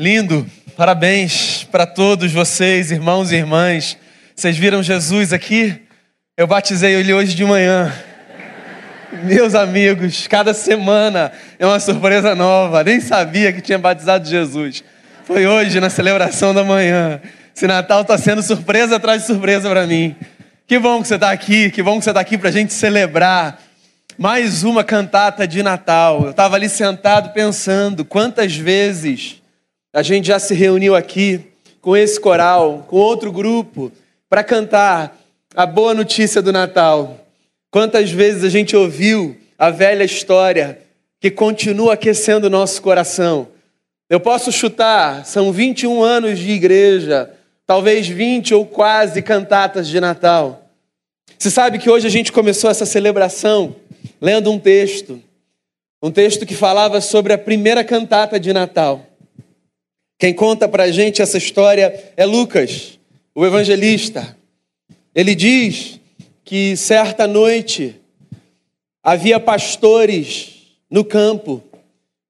Lindo. 0.00 0.46
Parabéns 0.76 1.66
para 1.72 1.84
todos 1.84 2.30
vocês, 2.30 2.92
irmãos 2.92 3.32
e 3.32 3.34
irmãs. 3.34 3.98
Vocês 4.32 4.56
viram 4.56 4.80
Jesus 4.80 5.32
aqui? 5.32 5.74
Eu 6.36 6.46
batizei 6.46 6.94
ele 6.94 7.12
hoje 7.12 7.34
de 7.34 7.44
manhã. 7.44 7.92
Meus 9.24 9.56
amigos, 9.56 10.28
cada 10.28 10.54
semana 10.54 11.32
é 11.58 11.66
uma 11.66 11.80
surpresa 11.80 12.32
nova. 12.36 12.84
Nem 12.84 13.00
sabia 13.00 13.52
que 13.52 13.60
tinha 13.60 13.76
batizado 13.76 14.28
Jesus. 14.28 14.84
Foi 15.24 15.48
hoje 15.48 15.80
na 15.80 15.90
celebração 15.90 16.54
da 16.54 16.62
manhã. 16.62 17.20
Esse 17.52 17.66
Natal 17.66 18.02
está 18.02 18.16
sendo 18.16 18.40
surpresa 18.40 18.94
atrás 18.94 19.22
de 19.22 19.26
surpresa 19.26 19.68
para 19.68 19.84
mim. 19.84 20.14
Que 20.64 20.78
bom 20.78 21.02
que 21.02 21.08
você 21.08 21.16
está 21.16 21.32
aqui, 21.32 21.72
que 21.72 21.82
bom 21.82 21.98
que 21.98 22.04
você 22.04 22.10
está 22.10 22.20
aqui 22.20 22.38
para 22.38 22.50
a 22.50 22.52
gente 22.52 22.72
celebrar 22.72 23.58
mais 24.16 24.62
uma 24.62 24.84
cantata 24.84 25.44
de 25.44 25.60
Natal. 25.60 26.22
Eu 26.22 26.30
estava 26.30 26.54
ali 26.54 26.68
sentado 26.68 27.32
pensando 27.32 28.04
quantas 28.04 28.54
vezes 28.54 29.42
a 29.92 30.02
gente 30.02 30.28
já 30.28 30.38
se 30.38 30.54
reuniu 30.54 30.94
aqui 30.94 31.40
com 31.80 31.96
esse 31.96 32.20
coral, 32.20 32.86
com 32.88 32.96
outro 32.96 33.32
grupo, 33.32 33.90
para 34.28 34.44
cantar 34.44 35.16
a 35.54 35.64
boa 35.64 35.94
notícia 35.94 36.42
do 36.42 36.52
Natal. 36.52 37.24
Quantas 37.70 38.10
vezes 38.10 38.44
a 38.44 38.48
gente 38.48 38.76
ouviu 38.76 39.36
a 39.58 39.70
velha 39.70 40.04
história 40.04 40.78
que 41.20 41.30
continua 41.30 41.94
aquecendo 41.94 42.46
o 42.46 42.50
nosso 42.50 42.80
coração. 42.80 43.48
Eu 44.08 44.20
posso 44.20 44.52
chutar, 44.52 45.26
são 45.26 45.52
21 45.52 46.02
anos 46.02 46.38
de 46.38 46.52
igreja, 46.52 47.30
talvez 47.66 48.06
20 48.06 48.54
ou 48.54 48.64
quase 48.64 49.20
cantatas 49.20 49.88
de 49.88 50.00
Natal. 50.00 50.70
Você 51.36 51.50
sabe 51.50 51.78
que 51.78 51.90
hoje 51.90 52.06
a 52.06 52.10
gente 52.10 52.32
começou 52.32 52.70
essa 52.70 52.86
celebração 52.86 53.74
lendo 54.20 54.50
um 54.50 54.58
texto, 54.58 55.20
um 56.02 56.10
texto 56.10 56.46
que 56.46 56.54
falava 56.54 57.00
sobre 57.00 57.32
a 57.32 57.38
primeira 57.38 57.82
cantata 57.82 58.38
de 58.38 58.52
Natal. 58.52 59.07
Quem 60.18 60.34
conta 60.34 60.68
para 60.68 60.82
a 60.84 60.90
gente 60.90 61.22
essa 61.22 61.38
história 61.38 62.12
é 62.16 62.26
Lucas, 62.26 62.98
o 63.32 63.46
evangelista. 63.46 64.36
Ele 65.14 65.32
diz 65.32 66.00
que 66.44 66.76
certa 66.76 67.24
noite 67.26 67.94
havia 69.00 69.38
pastores 69.38 70.56
no 70.90 71.04
campo 71.04 71.62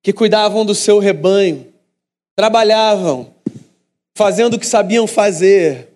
que 0.02 0.12
cuidavam 0.12 0.66
do 0.66 0.74
seu 0.74 0.98
rebanho, 0.98 1.66
trabalhavam, 2.36 3.32
fazendo 4.14 4.54
o 4.54 4.58
que 4.58 4.66
sabiam 4.66 5.06
fazer. 5.06 5.88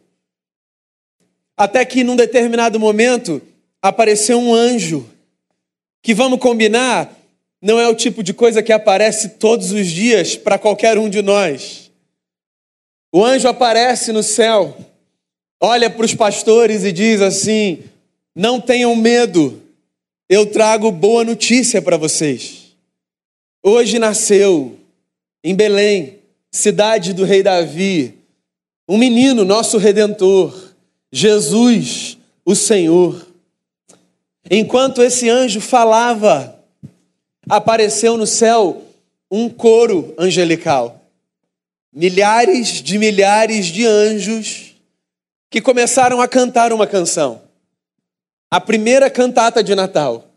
Até 1.54 1.84
que 1.84 2.02
num 2.02 2.16
determinado 2.16 2.80
momento 2.80 3.42
apareceu 3.82 4.38
um 4.38 4.54
anjo 4.54 5.06
que 6.02 6.14
vamos 6.14 6.40
combinar, 6.40 7.14
não 7.62 7.78
é 7.78 7.88
o 7.88 7.94
tipo 7.94 8.24
de 8.24 8.34
coisa 8.34 8.60
que 8.60 8.72
aparece 8.72 9.30
todos 9.30 9.70
os 9.70 9.86
dias 9.86 10.34
para 10.34 10.58
qualquer 10.58 10.98
um 10.98 11.08
de 11.08 11.22
nós. 11.22 11.92
O 13.12 13.24
anjo 13.24 13.46
aparece 13.46 14.10
no 14.10 14.22
céu, 14.22 14.76
olha 15.60 15.88
para 15.88 16.04
os 16.04 16.12
pastores 16.12 16.82
e 16.82 16.90
diz 16.90 17.20
assim: 17.20 17.84
Não 18.34 18.60
tenham 18.60 18.96
medo, 18.96 19.62
eu 20.28 20.46
trago 20.46 20.90
boa 20.90 21.22
notícia 21.22 21.80
para 21.80 21.96
vocês. 21.96 22.74
Hoje 23.62 24.00
nasceu 24.00 24.76
em 25.44 25.54
Belém, 25.54 26.18
cidade 26.50 27.12
do 27.12 27.24
rei 27.24 27.44
Davi, 27.44 28.18
um 28.88 28.98
menino, 28.98 29.44
nosso 29.44 29.78
redentor, 29.78 30.52
Jesus, 31.12 32.18
o 32.44 32.56
Senhor. 32.56 33.24
Enquanto 34.50 35.00
esse 35.00 35.30
anjo 35.30 35.60
falava, 35.60 36.61
apareceu 37.48 38.16
no 38.16 38.26
céu 38.26 38.82
um 39.30 39.48
coro 39.48 40.14
angelical. 40.18 41.00
Milhares 41.92 42.82
de 42.82 42.98
milhares 42.98 43.66
de 43.66 43.86
anjos 43.86 44.74
que 45.50 45.60
começaram 45.60 46.20
a 46.20 46.28
cantar 46.28 46.72
uma 46.72 46.86
canção. 46.86 47.42
A 48.50 48.60
primeira 48.60 49.10
cantata 49.10 49.62
de 49.62 49.74
Natal. 49.74 50.28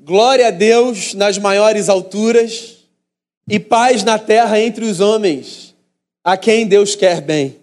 Glória 0.00 0.48
a 0.48 0.50
Deus 0.50 1.14
nas 1.14 1.38
maiores 1.38 1.88
alturas 1.88 2.76
e 3.48 3.58
paz 3.58 4.02
na 4.02 4.18
terra 4.18 4.60
entre 4.60 4.84
os 4.84 5.00
homens, 5.00 5.74
a 6.24 6.36
quem 6.36 6.66
Deus 6.66 6.94
quer 6.94 7.20
bem. 7.20 7.56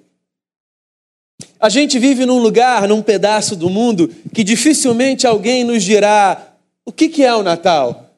A 1.59 1.69
gente 1.69 2.00
vive 2.00 2.25
num 2.25 2.40
lugar, 2.40 2.88
num 2.88 3.02
pedaço 3.02 3.56
do 3.56 3.69
mundo, 3.69 4.09
que 4.34 4.44
dificilmente 4.44 5.25
alguém 5.25 5.63
nos 5.63 5.84
dirá 5.84 6.53
o 6.85 6.91
que 6.91 7.23
é 7.23 7.33
o 7.33 7.44
Natal. 7.44 8.09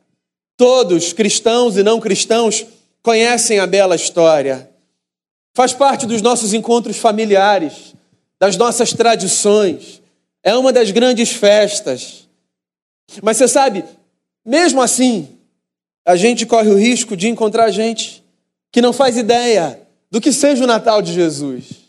Todos, 0.57 1.13
cristãos 1.13 1.77
e 1.77 1.83
não 1.83 1.99
cristãos, 1.99 2.65
conhecem 3.03 3.59
a 3.59 3.67
bela 3.67 3.95
história. 3.95 4.69
Faz 5.53 5.73
parte 5.73 6.05
dos 6.05 6.21
nossos 6.21 6.53
encontros 6.53 6.97
familiares, 6.97 7.93
das 8.39 8.57
nossas 8.57 8.93
tradições. 8.93 10.01
É 10.43 10.55
uma 10.55 10.73
das 10.73 10.91
grandes 10.91 11.31
festas. 11.31 12.27
Mas 13.21 13.37
você 13.37 13.47
sabe, 13.47 13.85
mesmo 14.45 14.81
assim, 14.81 15.29
a 16.05 16.15
gente 16.15 16.45
corre 16.45 16.69
o 16.69 16.77
risco 16.77 17.15
de 17.15 17.27
encontrar 17.27 17.69
gente 17.71 18.23
que 18.71 18.81
não 18.81 18.91
faz 18.91 19.17
ideia 19.17 19.79
do 20.09 20.19
que 20.19 20.31
seja 20.31 20.63
o 20.63 20.67
Natal 20.67 21.01
de 21.01 21.13
Jesus. 21.13 21.85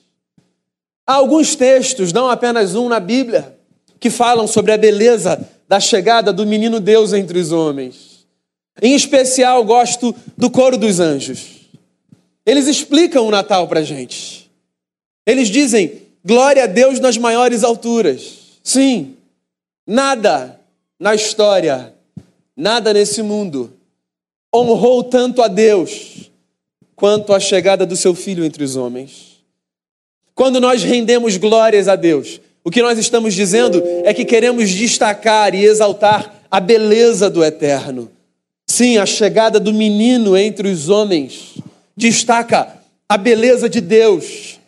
Há 1.07 1.15
alguns 1.15 1.55
textos, 1.55 2.13
não 2.13 2.29
apenas 2.29 2.75
um 2.75 2.89
na 2.89 2.99
Bíblia, 2.99 3.57
que 4.01 4.11
falam 4.11 4.47
sobre 4.47 4.73
a 4.73 4.77
beleza 4.77 5.49
da 5.69 5.81
chegada 5.81 6.33
do 6.33 6.47
menino 6.47 6.81
Deus 6.81 7.13
entre 7.13 7.39
os 7.39 7.53
homens. 7.53 8.27
Em 8.81 8.95
especial, 8.95 9.65
gosto 9.65 10.15
do 10.37 10.51
coro 10.51 10.77
dos 10.77 11.01
anjos. 11.01 11.69
Eles 12.45 12.67
explicam 12.67 13.27
o 13.27 13.31
Natal 13.31 13.67
para 13.67 13.83
gente. 13.83 14.51
Eles 15.27 15.49
dizem: 15.49 16.03
glória 16.25 16.65
a 16.65 16.67
Deus 16.67 17.01
nas 17.01 17.17
maiores 17.17 17.65
alturas. 17.65 18.59
Sim, 18.63 19.17
nada 19.87 20.61
na 20.99 21.15
história, 21.15 21.95
nada 22.57 22.93
nesse 22.93 23.23
mundo 23.23 23.77
honrou 24.55 25.05
tanto 25.05 25.43
a 25.43 25.49
Deus 25.49 26.31
quanto 26.95 27.33
a 27.35 27.41
chegada 27.41 27.85
do 27.85 27.97
seu 27.97 28.15
filho 28.15 28.45
entre 28.45 28.65
os 28.65 28.77
homens. 28.77 29.37
Quando 30.35 30.61
nós 30.61 30.83
rendemos 30.83 31.37
glórias 31.37 31.89
a 31.89 31.97
Deus, 31.97 32.41
o 32.67 32.71
que 32.71 32.83
nós 32.83 32.99
estamos 32.99 33.33
dizendo 33.33 33.81
é 34.03 34.13
que 34.13 34.25
queremos 34.25 34.71
destacar 34.71 35.55
e 35.55 35.65
exaltar 35.65 36.35
a 36.51 36.59
beleza 36.59 37.31
do 37.31 37.45
eterno. 37.45 38.11
Sim, 38.69 38.99
a 38.99 39.07
chegada 39.07 39.61
do 39.61 39.73
menino 39.73 40.37
entre 40.37 40.67
os 40.67 40.89
homens 40.89 41.55
destaca 41.97 42.77
a 43.09 43.17
beleza 43.17 43.69
de 43.69 43.81
Deus. 43.81 44.59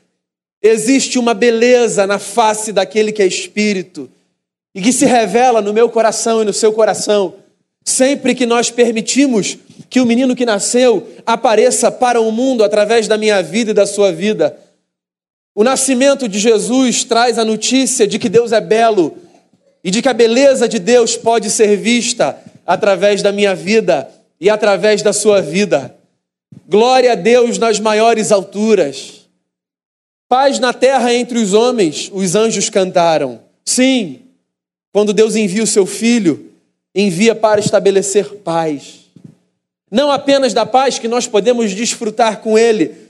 Existe 0.62 1.18
uma 1.18 1.34
beleza 1.34 2.06
na 2.06 2.20
face 2.20 2.72
daquele 2.72 3.10
que 3.10 3.20
é 3.20 3.26
espírito 3.26 4.08
e 4.72 4.80
que 4.80 4.92
se 4.92 5.04
revela 5.04 5.60
no 5.60 5.74
meu 5.74 5.88
coração 5.88 6.40
e 6.40 6.44
no 6.44 6.52
seu 6.52 6.72
coração, 6.72 7.34
sempre 7.84 8.32
que 8.32 8.46
nós 8.46 8.70
permitimos 8.70 9.58
que 9.90 10.00
o 10.00 10.06
menino 10.06 10.36
que 10.36 10.46
nasceu 10.46 11.04
apareça 11.26 11.90
para 11.90 12.20
o 12.20 12.30
mundo 12.30 12.62
através 12.62 13.08
da 13.08 13.18
minha 13.18 13.42
vida 13.42 13.72
e 13.72 13.74
da 13.74 13.86
sua 13.86 14.12
vida. 14.12 14.56
O 15.58 15.64
nascimento 15.64 16.28
de 16.28 16.38
Jesus 16.38 17.02
traz 17.02 17.36
a 17.36 17.44
notícia 17.44 18.06
de 18.06 18.16
que 18.16 18.28
Deus 18.28 18.52
é 18.52 18.60
belo 18.60 19.18
e 19.82 19.90
de 19.90 20.00
que 20.00 20.08
a 20.08 20.12
beleza 20.12 20.68
de 20.68 20.78
Deus 20.78 21.16
pode 21.16 21.50
ser 21.50 21.76
vista 21.76 22.38
através 22.64 23.22
da 23.22 23.32
minha 23.32 23.56
vida 23.56 24.08
e 24.40 24.48
através 24.48 25.02
da 25.02 25.12
sua 25.12 25.42
vida. 25.42 25.96
Glória 26.68 27.10
a 27.10 27.14
Deus 27.16 27.58
nas 27.58 27.80
maiores 27.80 28.30
alturas. 28.30 29.28
Paz 30.28 30.60
na 30.60 30.72
terra 30.72 31.12
entre 31.12 31.40
os 31.40 31.52
homens, 31.52 32.08
os 32.14 32.36
anjos 32.36 32.70
cantaram. 32.70 33.40
Sim, 33.64 34.20
quando 34.92 35.12
Deus 35.12 35.34
envia 35.34 35.64
o 35.64 35.66
seu 35.66 35.86
filho, 35.86 36.52
envia 36.94 37.34
para 37.34 37.58
estabelecer 37.58 38.26
paz. 38.44 39.10
Não 39.90 40.12
apenas 40.12 40.54
da 40.54 40.64
paz 40.64 41.00
que 41.00 41.08
nós 41.08 41.26
podemos 41.26 41.72
desfrutar 41.72 42.42
com 42.42 42.56
ele, 42.56 43.07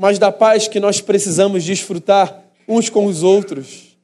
mas 0.00 0.18
da 0.18 0.32
paz 0.32 0.66
que 0.66 0.80
nós 0.80 1.02
precisamos 1.02 1.62
desfrutar 1.62 2.42
uns 2.66 2.88
com 2.88 3.04
os 3.04 3.22
outros. 3.22 3.98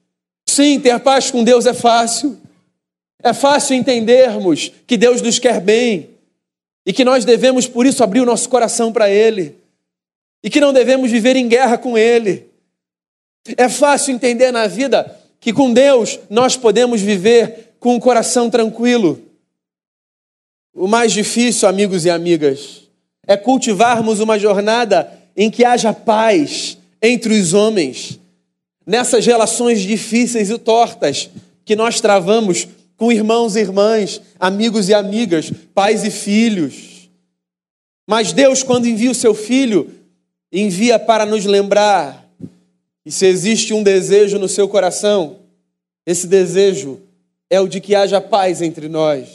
Sim, 0.47 0.79
ter 0.79 1.01
paz 1.01 1.31
com 1.31 1.43
Deus 1.43 1.65
é 1.65 1.73
fácil. 1.73 2.39
É 3.23 3.33
fácil 3.33 3.75
entendermos 3.75 4.71
que 4.87 4.99
Deus 4.99 5.23
nos 5.23 5.39
quer 5.39 5.59
bem 5.59 6.11
e 6.85 6.93
que 6.93 7.03
nós 7.03 7.25
devemos, 7.25 7.67
por 7.67 7.87
isso, 7.87 8.05
abrir 8.05 8.21
o 8.21 8.27
nosso 8.27 8.47
coração 8.47 8.93
para 8.93 9.09
Ele 9.09 9.57
e 10.45 10.51
que 10.51 10.61
não 10.61 10.71
devemos 10.71 11.11
viver 11.11 11.35
em 11.35 11.49
guerra 11.49 11.79
com 11.79 11.97
Ele. 11.97 12.45
É 13.57 13.67
fácil 13.67 14.15
entender 14.15 14.53
na 14.53 14.67
vida 14.67 15.19
que 15.41 15.51
com 15.51 15.73
Deus 15.73 16.21
nós 16.29 16.59
podemos 16.59 17.01
viver 17.01 17.75
com 17.81 17.95
um 17.95 17.99
coração 17.99 18.51
tranquilo. 18.51 19.19
O 20.75 20.87
mais 20.87 21.11
difícil, 21.11 21.67
amigos 21.67 22.05
e 22.05 22.11
amigas, 22.11 22.83
é 23.27 23.35
cultivarmos 23.35 24.21
uma 24.21 24.39
jornada 24.39 25.16
em 25.37 25.51
que 25.51 25.65
haja 25.65 25.93
paz 25.93 26.79
entre 27.03 27.39
os 27.39 27.53
homens, 27.53 28.19
nessas 28.87 29.27
relações 29.27 29.83
difíceis 29.83 30.49
e 30.49 30.59
tortas 30.59 31.29
que 31.65 31.77
nós 31.77 32.01
travamos 32.01 32.67
com 32.97 33.13
irmãos 33.13 33.57
e 33.57 33.61
irmãs, 33.61 34.23
amigos 34.41 34.89
e 34.89 34.95
amigas, 34.95 35.51
pais 35.75 36.05
e 36.05 36.11
filhos. 36.11 37.11
Mas 38.07 38.33
Deus, 38.33 38.63
quando 38.63 38.89
envia 38.89 39.11
o 39.11 39.15
seu 39.15 39.35
filho, 39.35 39.93
envia 40.51 40.99
para 40.99 41.27
nos 41.27 41.45
lembrar 41.45 42.27
e 43.05 43.13
se 43.13 43.27
existe 43.27 43.75
um 43.75 43.83
desejo 43.83 44.39
no 44.39 44.49
seu 44.49 44.69
coração, 44.69 45.41
esse 46.07 46.27
desejo 46.27 47.01
é 47.51 47.61
o 47.61 47.69
de 47.69 47.81
que 47.81 47.95
haja 47.95 48.21
paz 48.21 48.63
entre 48.63 48.89
nós. 48.89 49.29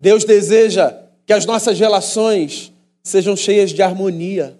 Deus 0.00 0.24
deseja 0.24 0.96
que 1.26 1.32
as 1.32 1.46
nossas 1.46 1.78
relações 1.78 2.71
sejam 3.02 3.36
cheias 3.36 3.70
de 3.70 3.82
harmonia, 3.82 4.56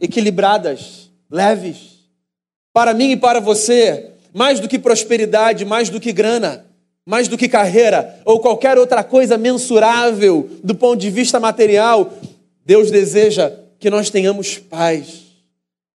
equilibradas, 0.00 1.10
leves. 1.30 1.96
Para 2.72 2.92
mim 2.92 3.12
e 3.12 3.16
para 3.16 3.40
você, 3.40 4.10
mais 4.32 4.60
do 4.60 4.68
que 4.68 4.78
prosperidade, 4.78 5.64
mais 5.64 5.88
do 5.88 6.00
que 6.00 6.12
grana, 6.12 6.66
mais 7.06 7.28
do 7.28 7.38
que 7.38 7.48
carreira 7.48 8.20
ou 8.24 8.40
qualquer 8.40 8.76
outra 8.78 9.02
coisa 9.02 9.38
mensurável 9.38 10.50
do 10.62 10.74
ponto 10.74 11.00
de 11.00 11.10
vista 11.10 11.40
material, 11.40 12.12
Deus 12.64 12.90
deseja 12.90 13.52
que 13.78 13.88
nós 13.88 14.10
tenhamos 14.10 14.58
paz. 14.58 15.22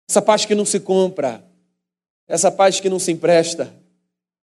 Essa 0.09 0.23
paz 0.23 0.45
que 0.45 0.55
não 0.55 0.65
se 0.65 0.81
compra, 0.81 1.43
essa 2.29 2.51
paz 2.51 2.79
que 2.79 2.89
não 2.89 2.99
se 2.99 3.11
empresta, 3.11 3.73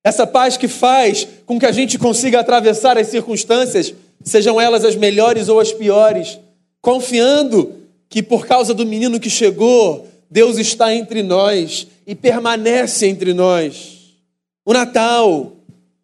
essa 0.03 0.25
paz 0.25 0.57
que 0.57 0.67
faz 0.67 1.27
com 1.45 1.59
que 1.59 1.65
a 1.65 1.71
gente 1.71 1.97
consiga 1.97 2.39
atravessar 2.39 2.97
as 2.97 3.07
circunstâncias, 3.07 3.93
sejam 4.23 4.59
elas 4.59 4.83
as 4.83 4.95
melhores 4.95 5.49
ou 5.49 5.59
as 5.59 5.71
piores, 5.71 6.39
confiando 6.87 7.75
que 8.07 8.23
por 8.23 8.47
causa 8.47 8.73
do 8.73 8.85
menino 8.85 9.19
que 9.19 9.29
chegou, 9.29 10.07
Deus 10.31 10.57
está 10.57 10.95
entre 10.95 11.21
nós 11.21 11.85
e 12.05 12.15
permanece 12.15 13.05
entre 13.07 13.33
nós. 13.33 14.15
O 14.63 14.71
Natal, 14.71 15.51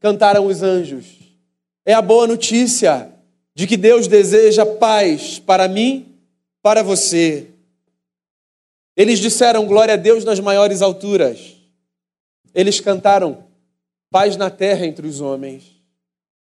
cantaram 0.01 0.45
os 0.45 0.61
anjos, 0.61 1.05
é 1.85 1.93
a 1.93 2.01
boa 2.01 2.27
notícia 2.27 3.09
de 3.55 3.65
que 3.65 3.77
Deus 3.77 4.09
deseja 4.09 4.65
paz 4.65 5.39
para 5.39 5.69
mim, 5.69 6.17
para 6.61 6.83
você. 6.83 7.47
Eles 8.97 9.19
disseram 9.19 9.65
glória 9.65 9.93
a 9.93 9.97
Deus 9.97 10.25
nas 10.25 10.41
maiores 10.41 10.81
alturas. 10.81 11.55
Eles 12.53 12.81
cantaram 12.81 13.45
paz 14.11 14.35
na 14.35 14.49
terra 14.49 14.85
entre 14.85 15.07
os 15.07 15.21
homens. 15.21 15.63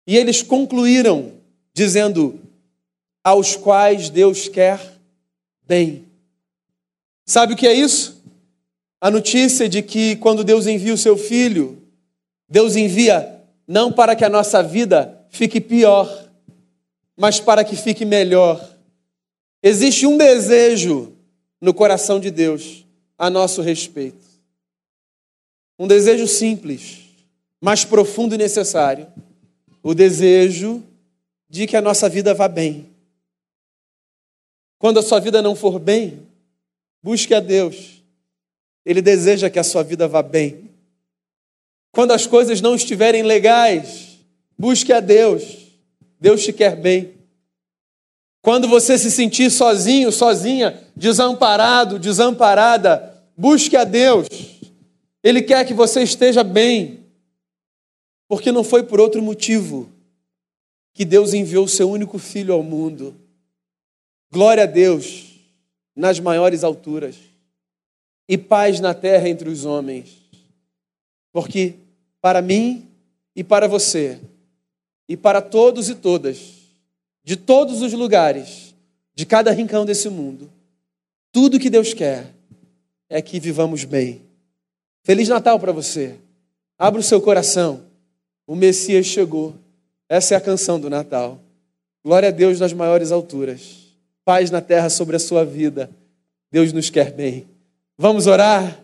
E 0.06 0.16
eles 0.16 0.44
concluíram 0.44 1.32
dizendo 1.74 2.40
aos 3.28 3.58
quais 3.58 4.10
Deus 4.10 4.48
quer 4.48 4.80
bem. 5.68 6.06
Sabe 7.26 7.52
o 7.52 7.58
que 7.58 7.68
é 7.68 7.74
isso? 7.74 8.24
A 9.02 9.12
notícia 9.12 9.68
de 9.68 9.82
que 9.82 10.16
quando 10.16 10.46
Deus 10.46 10.66
envia 10.66 10.94
o 10.94 10.98
seu 10.98 11.18
filho, 11.18 11.78
Deus 12.48 12.78
envia 12.78 13.44
não 13.68 13.92
para 13.92 14.16
que 14.16 14.24
a 14.24 14.30
nossa 14.30 14.64
vida 14.64 15.28
fique 15.30 15.60
pior, 15.60 16.30
mas 17.18 17.38
para 17.38 17.66
que 17.66 17.76
fique 17.76 18.06
melhor. 18.06 18.66
Existe 19.62 20.08
um 20.08 20.16
desejo 20.18 21.12
no 21.60 21.74
coração 21.74 22.22
de 22.22 22.32
Deus 22.32 22.86
a 23.18 23.30
nosso 23.30 23.62
respeito. 23.62 24.26
Um 25.78 25.86
desejo 25.86 26.30
simples, 26.30 27.00
mas 27.60 27.84
profundo 27.84 28.36
e 28.36 28.38
necessário. 28.38 29.06
O 29.84 29.94
desejo 29.94 30.82
de 31.50 31.68
que 31.68 31.76
a 31.76 31.82
nossa 31.82 32.08
vida 32.08 32.34
vá 32.34 32.48
bem. 32.48 32.96
Quando 34.80 35.00
a 35.00 35.04
sua 35.04 35.20
vida 35.20 35.42
não 35.42 35.56
for 35.56 35.80
bem, 35.80 36.28
busque 37.02 37.34
a 37.34 37.40
Deus. 37.40 38.04
Ele 38.86 39.02
deseja 39.02 39.50
que 39.50 39.60
a 39.60 39.64
sua 39.64 39.84
vida 39.84 40.08
vá 40.08 40.22
bem. 40.22 40.70
Quando 41.92 42.12
as 42.12 42.28
coisas 42.28 42.62
não 42.62 42.76
estiverem 42.76 43.24
legais, 43.24 44.20
busque 44.58 44.94
a 44.94 45.00
Deus. 45.00 45.44
Deus 46.20 46.44
te 46.44 46.54
quer 46.54 46.76
bem. 46.76 47.14
Quando 48.42 48.68
você 48.68 48.98
se 48.98 49.12
sentir 49.12 49.52
sozinho, 49.52 50.12
sozinha, 50.12 50.82
desamparado, 50.96 52.00
desamparada, 52.00 53.22
busque 53.36 53.76
a 53.76 53.84
Deus. 53.84 54.28
Ele 55.24 55.42
quer 55.42 55.66
que 55.66 55.74
você 55.74 56.02
esteja 56.04 56.44
bem, 56.44 57.06
porque 58.28 58.52
não 58.52 58.64
foi 58.64 58.84
por 58.84 59.00
outro 59.00 59.22
motivo 59.22 59.90
que 60.94 61.04
Deus 61.04 61.34
enviou 61.34 61.66
o 61.66 61.70
seu 61.70 61.90
único 61.90 62.18
filho 62.18 62.54
ao 62.54 62.64
mundo. 62.64 63.16
Glória 64.32 64.64
a 64.64 64.68
Deus 64.68 65.34
nas 65.96 66.20
maiores 66.20 66.64
alturas 66.64 67.16
e 68.28 68.38
paz 68.38 68.80
na 68.80 68.94
terra 68.94 69.30
entre 69.30 69.50
os 69.50 69.66
homens. 69.66 70.18
Porque 71.32 71.76
para 72.22 72.42
mim 72.42 72.88
e 73.36 73.44
para 73.44 73.68
você, 73.68 74.20
e 75.08 75.16
para 75.16 75.42
todos 75.42 75.90
e 75.90 75.96
todas, 75.96 76.56
de 77.24 77.36
todos 77.36 77.82
os 77.82 77.94
lugares, 77.94 78.76
de 79.16 79.26
cada 79.26 79.52
rincão 79.52 79.86
desse 79.86 80.10
mundo. 80.10 80.52
Tudo 81.32 81.60
que 81.60 81.70
Deus 81.70 81.94
quer 81.94 82.34
é 83.10 83.22
que 83.22 83.40
vivamos 83.40 83.84
bem. 83.84 84.22
Feliz 85.04 85.30
Natal 85.30 85.60
para 85.60 85.72
você. 85.72 86.16
Abra 86.78 87.00
o 87.00 87.04
seu 87.04 87.22
coração. 87.22 87.86
O 88.46 88.56
Messias 88.56 89.06
chegou. 89.06 89.56
Essa 90.10 90.34
é 90.34 90.38
a 90.38 90.42
canção 90.42 90.80
do 90.80 90.90
Natal. 90.90 91.40
Glória 92.04 92.30
a 92.30 92.32
Deus 92.32 92.60
nas 92.60 92.74
maiores 92.74 93.12
alturas. 93.12 93.87
Paz 94.28 94.52
na 94.52 94.60
terra 94.60 94.90
sobre 94.90 95.16
a 95.16 95.20
sua 95.20 95.46
vida. 95.46 95.90
Deus 96.52 96.74
nos 96.74 96.90
quer 96.90 97.14
bem. 97.14 97.48
Vamos 97.98 98.28
orar? 98.28 98.84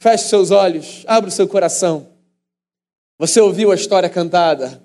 Feche 0.00 0.24
seus 0.24 0.50
olhos, 0.50 1.04
abra 1.06 1.28
o 1.28 1.32
seu 1.32 1.46
coração. 1.46 2.08
Você 3.16 3.40
ouviu 3.40 3.70
a 3.70 3.76
história 3.76 4.10
cantada? 4.10 4.82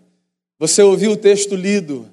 Você 0.60 0.84
ouviu 0.84 1.14
o 1.14 1.18
texto 1.18 1.56
lido? 1.56 2.08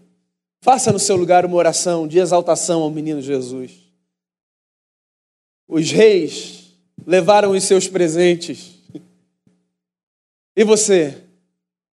Faça 0.62 0.90
no 0.90 0.98
seu 0.98 1.16
lugar 1.16 1.44
uma 1.44 1.56
oração 1.56 2.08
de 2.08 2.18
exaltação 2.18 2.80
ao 2.80 2.90
menino 2.90 3.20
Jesus. 3.20 3.72
Os 5.68 5.90
reis 5.90 6.74
levaram 7.06 7.50
os 7.50 7.62
seus 7.62 7.88
presentes. 7.88 8.74
E 10.56 10.64
você? 10.64 11.24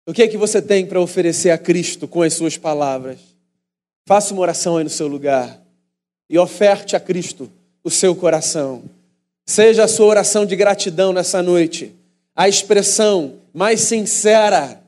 O 0.09 0.13
que 0.13 0.25
é 0.25 0.29
que 0.29 0.37
você 0.37 0.61
tem 0.61 0.87
para 0.87 1.01
oferecer 1.01 1.51
a 1.51 1.59
Cristo 1.59 2.09
com 2.09 2.21
as 2.21 2.35
suas 2.35 2.59
palavras? 2.59 3.21
Faça 4.09 4.35
uma 4.35 4.43
oração 4.43 4.77
aí 4.77 4.83
no 4.83 4.91
seu 4.91 5.07
lugar 5.07 5.63
e 6.29 6.39
oferte 6.39 6.97
a 6.97 7.01
Cristo 7.01 7.51
o 7.83 7.91
seu 7.91 8.15
coração. 8.15 8.83
Seja 9.47 9.85
a 9.85 9.89
sua 9.89 10.07
oração 10.07 10.47
de 10.47 10.57
gratidão 10.57 11.13
nessa 11.13 11.43
noite, 11.43 11.95
a 12.35 12.49
expressão 12.49 13.35
mais 13.53 13.81
sincera 13.81 14.83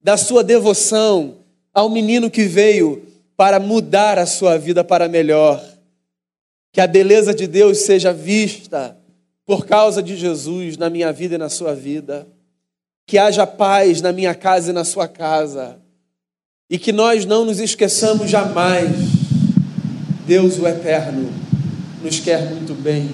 da 0.00 0.16
sua 0.16 0.44
devoção 0.44 1.34
ao 1.74 1.90
menino 1.90 2.30
que 2.30 2.44
veio 2.44 3.02
para 3.36 3.58
mudar 3.58 4.18
a 4.18 4.24
sua 4.24 4.56
vida 4.56 4.84
para 4.84 5.08
melhor. 5.08 5.62
Que 6.72 6.80
a 6.80 6.86
beleza 6.86 7.34
de 7.34 7.46
Deus 7.46 7.78
seja 7.78 8.12
vista 8.12 8.96
por 9.44 9.66
causa 9.66 10.02
de 10.02 10.16
Jesus 10.16 10.76
na 10.76 10.88
minha 10.88 11.12
vida 11.12 11.34
e 11.34 11.38
na 11.38 11.48
sua 11.48 11.74
vida. 11.74 12.26
Que 13.06 13.18
haja 13.18 13.46
paz 13.46 14.00
na 14.00 14.12
minha 14.12 14.34
casa 14.34 14.70
e 14.70 14.72
na 14.72 14.84
sua 14.84 15.08
casa. 15.08 15.78
E 16.70 16.78
que 16.78 16.92
nós 16.92 17.24
não 17.24 17.44
nos 17.44 17.60
esqueçamos 17.60 18.30
jamais. 18.30 19.15
Deus, 20.26 20.58
o 20.58 20.66
Eterno, 20.66 21.32
nos 22.02 22.18
quer 22.18 22.50
muito 22.50 22.74
bem. 22.74 23.10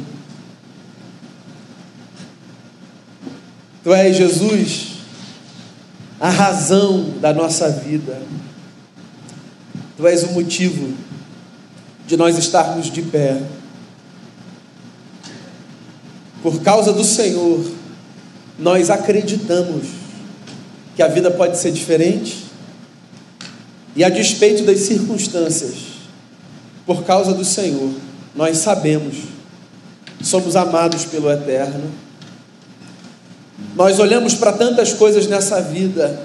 Tu 3.84 3.92
és 3.92 4.16
Jesus, 4.16 4.92
a 6.18 6.30
razão 6.30 7.18
da 7.20 7.32
nossa 7.32 7.68
vida. 7.68 8.22
Tu 9.96 10.06
és 10.06 10.22
o 10.22 10.32
motivo 10.32 10.94
de 12.06 12.16
nós 12.16 12.38
estarmos 12.38 12.90
de 12.90 13.02
pé. 13.02 13.42
Por 16.42 16.60
causa 16.62 16.92
do 16.92 17.04
Senhor, 17.04 17.64
nós 18.58 18.88
acreditamos 18.88 19.86
que 20.94 21.02
a 21.02 21.08
vida 21.08 21.30
pode 21.30 21.58
ser 21.58 21.72
diferente 21.72 22.44
e 23.94 24.02
a 24.04 24.08
despeito 24.08 24.64
das 24.64 24.80
circunstâncias, 24.80 25.91
por 26.86 27.04
causa 27.04 27.32
do 27.32 27.44
Senhor, 27.44 27.90
nós 28.34 28.58
sabemos, 28.58 29.16
somos 30.22 30.56
amados 30.56 31.04
pelo 31.04 31.30
Eterno. 31.30 31.90
Nós 33.76 33.98
olhamos 33.98 34.34
para 34.34 34.52
tantas 34.52 34.92
coisas 34.92 35.26
nessa 35.26 35.60
vida 35.60 36.20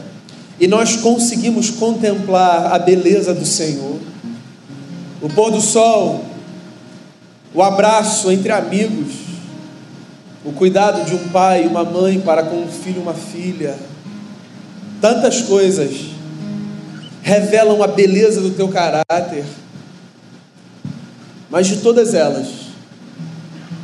e 0.59 0.67
nós 0.67 0.95
conseguimos 0.97 1.69
contemplar 1.69 2.73
a 2.73 2.79
beleza 2.79 3.33
do 3.33 3.45
Senhor. 3.45 3.99
O 5.21 5.29
pôr 5.29 5.51
do 5.51 5.61
sol, 5.61 6.25
o 7.53 7.61
abraço 7.61 8.31
entre 8.31 8.51
amigos, 8.51 9.13
o 10.43 10.51
cuidado 10.51 11.05
de 11.05 11.15
um 11.15 11.29
pai 11.29 11.63
e 11.63 11.67
uma 11.67 11.83
mãe 11.83 12.19
para 12.19 12.43
com 12.43 12.57
um 12.57 12.67
filho 12.67 12.97
e 12.97 13.01
uma 13.01 13.13
filha. 13.13 13.75
Tantas 15.01 15.41
coisas 15.41 15.91
revelam 17.21 17.83
a 17.83 17.87
beleza 17.87 18.41
do 18.41 18.51
teu 18.51 18.69
caráter. 18.69 19.43
Mas 21.49 21.67
de 21.67 21.77
todas 21.77 22.13
elas, 22.13 22.47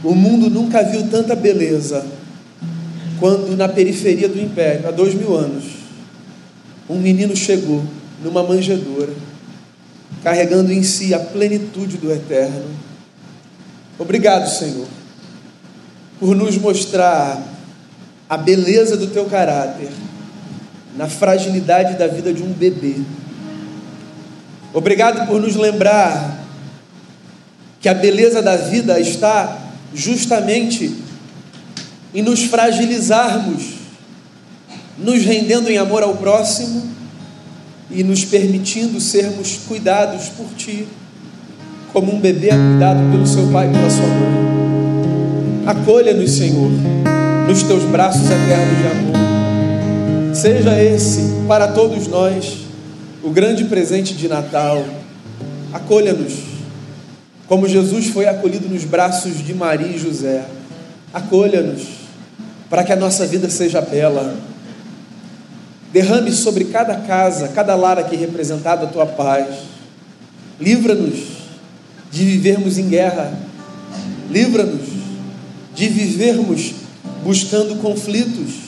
o 0.03 0.13
mundo 0.13 0.50
nunca 0.50 0.84
viu 0.84 1.08
tanta 1.08 1.36
beleza 1.36 2.05
quando 3.20 3.55
na 3.55 3.70
periferia 3.70 4.27
do 4.27 4.39
império, 4.39 4.88
há 4.88 4.91
dois 4.91 5.13
mil 5.13 5.36
anos, 5.36 5.63
um 6.89 7.00
menino 7.00 7.36
chegou 7.36 7.84
numa 8.22 8.43
manjedoura 8.43 9.13
carregando 10.24 10.72
em 10.72 10.84
si 10.84 11.13
a 11.13 11.20
plenitude 11.20 11.98
do 11.98 12.12
eterno. 12.12 12.65
Obrigado, 14.00 14.50
Senhor, 14.50 14.88
por 16.20 16.36
nos 16.36 16.58
mostrar 16.58 17.41
a 18.29 18.38
beleza 18.38 18.96
do 18.96 19.08
teu 19.08 19.25
caráter 19.25 19.89
na 20.98 21.08
fragilidade 21.08 21.98
da 21.98 22.08
vida 22.08 22.34
de 22.34 22.41
um 22.41 22.53
bebê. 22.53 22.96
Obrigado 24.74 25.27
por 25.27 25.41
nos 25.41 25.55
lembrar 25.55 26.42
que 27.83 27.89
a 27.89 27.93
beleza 27.93 28.41
da 28.41 28.55
vida 28.55 28.97
está 28.97 29.57
justamente 29.93 30.95
em 32.15 32.21
nos 32.21 32.45
fragilizarmos, 32.45 33.73
nos 34.97 35.21
rendendo 35.25 35.69
em 35.69 35.77
amor 35.77 36.01
ao 36.01 36.15
próximo 36.15 36.81
e 37.91 38.01
nos 38.01 38.23
permitindo 38.23 39.01
sermos 39.01 39.59
cuidados 39.67 40.29
por 40.29 40.47
Ti, 40.55 40.87
como 41.91 42.15
um 42.15 42.21
bebê 42.21 42.51
é 42.51 42.55
cuidado 42.55 43.11
pelo 43.11 43.27
seu 43.27 43.47
pai 43.51 43.67
e 43.67 43.73
pela 43.73 43.89
sua 43.89 44.07
mãe. 44.07 45.63
Acolha-nos, 45.67 46.31
Senhor, 46.31 46.71
nos 47.49 47.63
Teus 47.63 47.83
braços 47.83 48.23
eternos 48.23 48.77
de 48.77 48.87
amor. 48.87 50.33
Seja 50.33 50.81
esse, 50.81 51.21
para 51.49 51.67
todos 51.67 52.07
nós, 52.07 52.59
o 53.21 53.29
grande 53.29 53.65
presente 53.65 54.13
de 54.13 54.29
Natal. 54.29 54.85
Acolha-nos, 55.73 56.52
como 57.53 57.69
Jesus 57.69 58.07
foi 58.07 58.25
acolhido 58.25 58.67
nos 58.67 58.83
braços 58.83 59.38
de 59.45 59.53
Maria 59.53 59.95
e 59.95 60.00
José. 60.00 60.43
Acolha-nos 61.13 61.83
para 62.67 62.83
que 62.83 62.91
a 62.91 62.95
nossa 62.95 63.27
vida 63.27 63.48
seja 63.48 63.79
bela. 63.79 64.36
Derrame 65.91 66.31
sobre 66.31 66.65
cada 66.65 66.95
casa, 67.01 67.50
cada 67.50 67.75
lar 67.75 68.00
aqui 68.00 68.15
representado 68.15 68.88
a 68.88 68.89
tua 68.89 69.05
paz. 69.05 69.55
Livra-nos 70.60 71.19
de 72.12 72.25
vivermos 72.25 72.79
em 72.79 72.89
guerra. 72.89 73.31
Livra-nos 74.31 74.88
de 75.75 75.88
vivermos 75.89 76.74
buscando 77.24 77.75
conflitos 77.75 78.63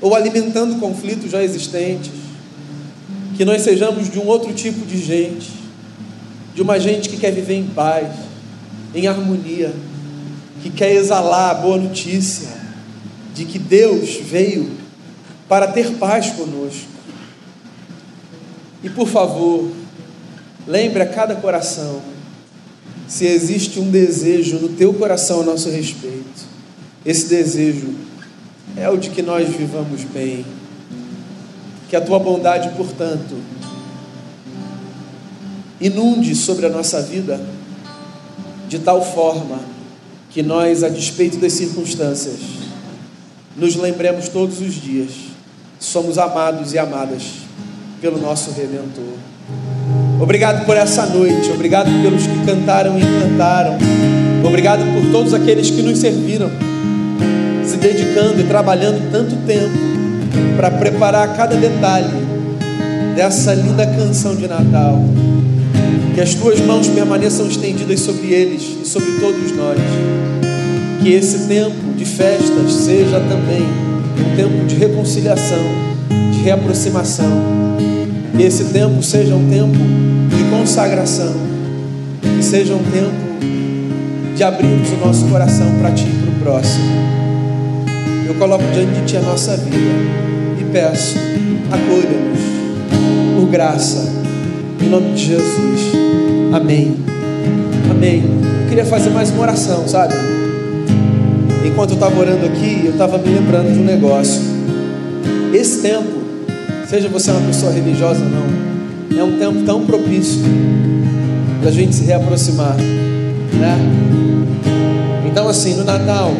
ou 0.00 0.12
alimentando 0.12 0.80
conflitos 0.80 1.30
já 1.30 1.40
existentes. 1.40 2.10
Que 3.36 3.44
nós 3.44 3.62
sejamos 3.62 4.10
de 4.10 4.18
um 4.18 4.26
outro 4.26 4.52
tipo 4.52 4.84
de 4.84 5.00
gente, 5.00 5.52
de 6.54 6.62
uma 6.62 6.78
gente 6.78 7.08
que 7.08 7.16
quer 7.16 7.32
viver 7.32 7.54
em 7.54 7.66
paz, 7.66 8.08
em 8.94 9.06
harmonia, 9.06 9.74
que 10.62 10.70
quer 10.70 10.92
exalar 10.92 11.50
a 11.50 11.54
boa 11.54 11.76
notícia, 11.76 12.48
de 13.34 13.44
que 13.44 13.58
Deus 13.58 14.16
veio 14.16 14.70
para 15.48 15.66
ter 15.66 15.92
paz 15.94 16.30
conosco. 16.30 16.94
E 18.82 18.88
por 18.88 19.08
favor, 19.08 19.70
lembre 20.66 21.02
a 21.02 21.06
cada 21.06 21.34
coração 21.34 22.00
se 23.06 23.26
existe 23.26 23.78
um 23.78 23.90
desejo 23.90 24.58
no 24.58 24.70
teu 24.70 24.92
coração 24.94 25.40
a 25.40 25.44
nosso 25.44 25.68
respeito. 25.70 26.54
Esse 27.04 27.26
desejo 27.26 27.94
é 28.76 28.88
o 28.88 28.96
de 28.96 29.10
que 29.10 29.22
nós 29.22 29.48
vivamos 29.48 30.02
bem. 30.04 30.44
Que 31.88 31.96
a 31.96 32.00
tua 32.00 32.18
bondade, 32.18 32.70
portanto, 32.76 33.36
inunde 35.84 36.34
sobre 36.34 36.64
a 36.64 36.70
nossa 36.70 37.02
vida 37.02 37.38
de 38.66 38.78
tal 38.78 39.04
forma 39.04 39.58
que 40.30 40.42
nós, 40.42 40.82
a 40.82 40.88
despeito 40.88 41.36
das 41.36 41.52
circunstâncias, 41.52 42.36
nos 43.54 43.76
lembremos 43.76 44.30
todos 44.30 44.62
os 44.62 44.74
dias, 44.74 45.10
somos 45.78 46.16
amados 46.16 46.72
e 46.72 46.78
amadas 46.78 47.22
pelo 48.00 48.18
nosso 48.18 48.50
Redentor. 48.52 49.04
Obrigado 50.18 50.64
por 50.64 50.74
essa 50.74 51.04
noite, 51.04 51.50
obrigado 51.50 51.90
pelos 52.02 52.26
que 52.26 52.46
cantaram 52.46 52.98
e 52.98 53.02
cantaram, 53.02 53.76
obrigado 54.42 54.80
por 54.94 55.12
todos 55.12 55.34
aqueles 55.34 55.68
que 55.68 55.82
nos 55.82 55.98
serviram, 55.98 56.50
se 57.62 57.76
dedicando 57.76 58.40
e 58.40 58.44
trabalhando 58.44 59.12
tanto 59.12 59.36
tempo 59.46 59.76
para 60.56 60.70
preparar 60.70 61.36
cada 61.36 61.54
detalhe 61.56 62.24
dessa 63.14 63.52
linda 63.52 63.86
canção 63.86 64.34
de 64.34 64.48
Natal. 64.48 64.98
Que 66.14 66.20
as 66.20 66.34
tuas 66.34 66.60
mãos 66.60 66.88
permaneçam 66.88 67.46
estendidas 67.46 68.00
sobre 68.00 68.32
eles 68.32 68.62
e 68.82 68.86
sobre 68.86 69.12
todos 69.20 69.52
nós. 69.52 69.78
Que 71.02 71.12
esse 71.12 71.46
tempo 71.48 71.92
de 71.96 72.04
festas 72.04 72.72
seja 72.72 73.20
também 73.20 73.62
um 74.18 74.36
tempo 74.36 74.64
de 74.66 74.76
reconciliação, 74.76 75.64
de 76.32 76.40
reaproximação. 76.42 77.30
Que 78.36 78.42
esse 78.42 78.64
tempo 78.64 79.02
seja 79.02 79.34
um 79.34 79.48
tempo 79.48 79.78
de 80.36 80.44
consagração, 80.50 81.34
que 82.20 82.42
seja 82.42 82.74
um 82.74 82.82
tempo 82.82 83.24
de 84.34 84.42
abrirmos 84.42 84.90
o 84.90 85.06
nosso 85.06 85.24
coração 85.26 85.66
para 85.78 85.92
Ti 85.92 86.04
e 86.04 86.22
para 86.22 86.30
o 86.30 86.34
próximo. 86.42 86.84
Eu 88.26 88.34
coloco 88.34 88.64
diante 88.72 89.00
de 89.00 89.06
Ti 89.06 89.16
a 89.18 89.20
nossa 89.20 89.56
vida 89.56 89.76
e 90.60 90.64
peço, 90.72 91.14
acolha-nos 91.70 92.40
por 93.36 93.48
graça, 93.48 94.12
em 94.80 94.88
nome 94.88 95.14
de 95.14 95.26
Jesus. 95.26 95.92
Amém. 96.52 96.96
Amém. 97.90 98.22
Eu 98.62 98.68
queria 98.68 98.84
fazer 98.84 99.10
mais 99.10 99.30
uma 99.30 99.42
oração, 99.42 99.86
sabe? 99.86 100.14
enquanto 101.74 101.90
eu 101.90 101.94
estava 101.94 102.20
orando 102.20 102.46
aqui, 102.46 102.82
eu 102.84 102.92
estava 102.92 103.18
me 103.18 103.28
lembrando 103.28 103.72
de 103.72 103.80
um 103.80 103.84
negócio. 103.84 104.40
Esse 105.52 105.82
tempo, 105.82 106.08
seja 106.88 107.08
você 107.08 107.32
uma 107.32 107.40
pessoa 107.40 107.72
religiosa 107.72 108.20
ou 108.22 108.30
não, 108.30 109.20
é 109.20 109.24
um 109.24 109.38
tempo 109.38 109.64
tão 109.64 109.84
propício 109.84 110.40
para 111.60 111.70
a 111.70 111.72
gente 111.72 111.94
se 111.94 112.04
reaproximar, 112.04 112.76
né? 112.76 113.76
Então, 115.26 115.48
assim, 115.48 115.74
no 115.74 115.82
Natal, 115.82 116.32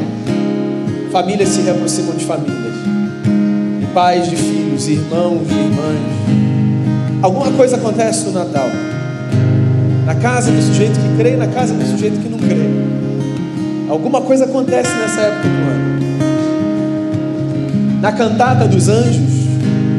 famílias 1.11 1.49
se 1.49 1.63
reaproximam 1.63 2.15
de 2.15 2.25
famílias, 2.25 2.75
e 3.83 3.87
pais 3.93 4.31
de 4.31 4.37
filhos, 4.37 4.87
irmãos 4.87 5.49
de 5.49 5.55
irmãs. 5.55 6.54
Alguma 7.25 7.51
coisa 7.53 7.77
acontece 7.77 8.27
no 8.27 8.33
Natal, 8.33 8.69
na 10.05 10.15
casa 10.15 10.51
do 10.51 10.61
sujeito 10.61 11.01
que 11.01 11.17
crê 11.17 11.37
na 11.37 11.47
casa 11.47 11.73
do 11.73 11.83
sujeito 11.83 12.21
que 12.21 12.29
não 12.29 12.39
crê. 12.39 12.69
Alguma 13.89 14.21
coisa 14.21 14.45
acontece 14.45 14.91
nessa 14.95 15.23
época 15.23 15.49
do 15.49 15.55
ano. 15.55 16.01
Na 18.03 18.13
cantata 18.13 18.69
dos 18.69 18.91
anjos, 18.91 19.33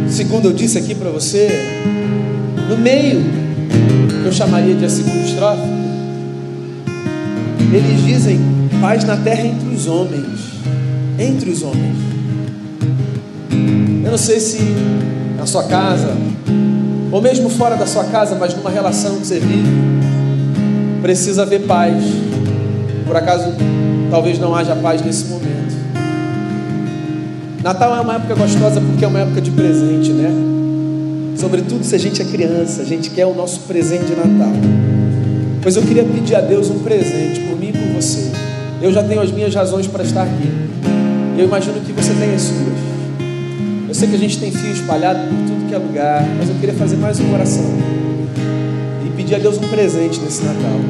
segundo 0.08 0.50
eu 0.50 0.54
disse 0.54 0.78
aqui 0.78 0.94
para 0.94 1.10
você, 1.10 1.50
no 2.70 2.78
meio, 2.78 3.24
que 4.22 4.28
eu 4.28 4.32
chamaria 4.32 4.76
de 4.76 4.86
a 4.86 4.90
segunda 4.90 5.26
estrofe, 5.26 5.64
eles 7.74 8.06
dizem 8.06 8.40
paz 8.80 9.04
na 9.04 9.18
terra 9.18 9.48
entre 9.48 9.74
os 9.74 9.88
homens. 9.88 10.40
Entre 11.18 11.50
os 11.50 11.64
homens. 11.64 11.98
Eu 14.04 14.12
não 14.12 14.18
sei 14.20 14.40
se 14.40 14.60
na 15.40 15.48
sua 15.48 15.64
casa, 15.64 16.16
ou 17.16 17.22
mesmo 17.22 17.50
fora 17.50 17.78
da 17.78 17.88
sua 17.88 18.04
casa, 18.04 18.36
mas 18.36 18.54
numa 18.54 18.70
relação 18.70 19.16
que 19.22 19.26
você 19.26 19.40
vive, 19.40 19.72
precisa 21.02 21.44
haver 21.44 21.62
paz. 21.62 22.04
Por 23.08 23.16
acaso 23.16 23.54
talvez 24.12 24.38
não 24.38 24.54
haja 24.54 24.76
paz 24.76 25.02
nesse 25.02 25.24
momento. 25.28 25.74
Natal 27.64 27.96
é 27.96 28.02
uma 28.02 28.16
época 28.16 28.36
gostosa 28.36 28.82
porque 28.82 29.06
é 29.06 29.08
uma 29.08 29.20
época 29.20 29.40
de 29.40 29.50
presente, 29.52 30.12
né? 30.12 30.30
Sobretudo 31.38 31.86
se 31.86 31.96
a 31.96 31.98
gente 31.98 32.22
é 32.22 32.26
criança, 32.26 32.82
a 32.82 32.86
gente 32.86 33.10
quer 33.10 33.26
o 33.26 33.34
nosso 33.34 33.62
presente 33.62 34.08
de 34.08 34.16
Natal. 34.18 34.52
Pois 35.62 35.78
eu 35.78 35.84
queria 35.84 36.04
pedir 36.04 36.36
a 36.36 36.42
Deus 36.42 36.70
um 36.70 36.80
presente 36.80 37.40
por 37.48 37.58
mim 37.58 37.70
e 37.70 37.72
por 37.72 37.94
você. 37.94 38.30
Eu 38.82 38.92
já 38.92 39.02
tenho 39.02 39.22
as 39.22 39.32
minhas 39.32 39.56
razões 39.56 39.88
para 39.88 40.04
estar 40.04 40.24
aqui. 40.24 40.52
Eu 41.38 41.46
imagino 41.46 41.80
que 41.80 41.94
você 41.94 42.12
tem 42.14 42.36
as 42.36 42.42
suas. 42.42 42.75
Eu 43.96 44.00
sei 44.00 44.10
que 44.10 44.16
a 44.16 44.20
gente 44.20 44.40
tem 44.40 44.52
fio 44.52 44.74
espalhado 44.74 45.20
por 45.20 45.38
tudo 45.48 45.70
que 45.70 45.74
é 45.74 45.78
lugar, 45.78 46.28
mas 46.38 46.50
eu 46.50 46.56
queria 46.56 46.76
fazer 46.76 46.98
mais 46.98 47.18
uma 47.18 47.34
oração 47.34 47.64
e 49.06 49.10
pedir 49.12 49.36
a 49.36 49.40
Deus 49.40 49.58
um 49.58 49.70
presente 49.70 50.20
nesse 50.20 50.44
Natal. 50.44 50.82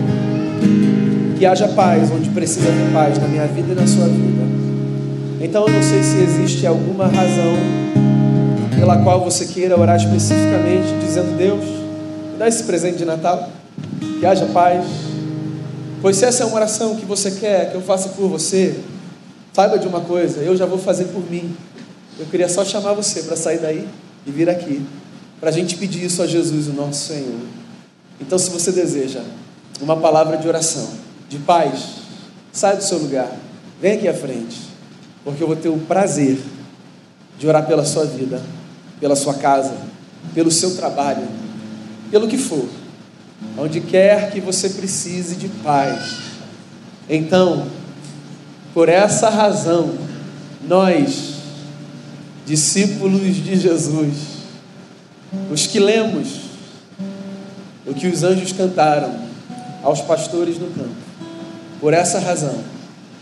Que 1.38 1.46
haja 1.46 1.68
paz 1.68 2.10
onde 2.10 2.32
precisa 2.32 2.66
de 2.66 2.92
paz 2.92 3.20
na 3.20 3.28
minha 3.28 3.46
vida 3.46 3.74
e 3.74 3.76
na 3.76 3.86
sua 3.86 4.08
vida. 4.08 4.42
Então 5.40 5.68
eu 5.68 5.74
não 5.74 5.84
sei 5.84 6.02
se 6.02 6.18
existe 6.18 6.66
alguma 6.66 7.06
razão 7.06 7.54
pela 8.76 8.98
qual 9.04 9.24
você 9.24 9.46
queira 9.46 9.80
orar 9.80 9.98
especificamente, 9.98 10.88
dizendo: 11.00 11.38
Deus, 11.38 11.64
me 11.64 12.40
dá 12.40 12.48
esse 12.48 12.64
presente 12.64 12.98
de 12.98 13.06
Natal, 13.06 13.52
que 14.20 14.26
haja 14.26 14.48
paz. 14.48 14.84
Pois 16.02 16.16
se 16.16 16.26
essa 16.26 16.42
é 16.42 16.46
uma 16.48 16.56
oração 16.56 16.96
que 16.96 17.06
você 17.06 17.30
quer 17.30 17.70
que 17.70 17.76
eu 17.76 17.82
faça 17.82 18.10
por 18.10 18.28
você, 18.28 18.74
saiba 19.54 19.78
de 19.78 19.88
uma 19.88 20.02
coisa: 20.02 20.40
eu 20.40 20.58
já 20.58 20.66
vou 20.66 20.80
fazer 20.80 21.04
por 21.04 21.22
mim. 21.30 21.56
Eu 22.18 22.26
queria 22.28 22.48
só 22.48 22.64
chamar 22.64 22.94
você 22.94 23.24
para 23.24 23.36
sair 23.36 23.60
daí 23.60 23.88
e 24.26 24.32
vir 24.32 24.50
aqui, 24.50 24.86
para 25.40 25.50
a 25.50 25.54
gente 25.54 25.76
pedir 25.78 26.04
isso 26.04 26.22
a 26.22 26.28
Jesus, 26.28 26.68
o 26.68 26.74
nosso 26.74 27.08
Senhor. 27.08 27.42
Então, 28.20 28.38
se 28.38 28.50
você 28.50 28.72
deseja 28.72 29.22
uma 29.82 29.98
palavra 29.98 30.38
de 30.38 30.48
oração, 30.48 30.88
de 31.28 31.38
paz, 31.40 31.96
sai 32.52 32.78
do 32.78 32.84
seu 32.84 32.98
lugar, 32.98 33.30
vem 33.82 33.94
aqui 33.94 34.08
à 34.08 34.14
frente, 34.14 34.58
porque 35.24 35.44
eu 35.44 35.48
vou 35.48 35.56
ter 35.56 35.70
o 35.70 35.78
prazer 35.78 36.40
de 37.38 37.48
orar 37.48 37.66
pela 37.68 37.84
sua 37.84 38.06
vida, 38.06 38.42
pela 39.00 39.16
sua 39.16 39.34
casa, 39.34 39.76
pelo 40.34 40.50
seu 40.50 40.76
trabalho, 40.76 41.28
pelo 42.10 42.28
que 42.28 42.38
for. 42.38 42.68
onde 43.58 43.82
quer 43.82 44.32
que 44.32 44.40
você 44.40 44.70
precise 44.70 45.36
de 45.36 45.48
paz. 45.48 46.18
Então, 47.10 47.68
por 48.74 48.90
essa 48.90 49.30
razão, 49.30 49.94
nós, 50.68 51.35
discípulos 52.46 53.36
de 53.36 53.56
Jesus, 53.56 54.14
os 55.52 55.68
que 55.68 55.80
lemos 55.80 56.46
o 57.86 57.94
que 57.94 58.08
os 58.08 58.24
anjos 58.24 58.52
cantaram 58.52 59.14
aos 59.84 60.02
pastores 60.02 60.58
no 60.58 60.68
campo, 60.68 60.96
por 61.80 61.94
essa 61.94 62.20
razão, 62.20 62.56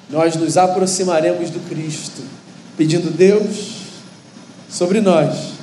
nós 0.10 0.36
nos 0.36 0.58
aproximaremos 0.58 1.50
do 1.50 1.60
Cristo, 1.68 2.22
pedindo 2.77 3.12
Deus 3.12 3.74
sobre 4.70 5.01
nós, 5.01 5.53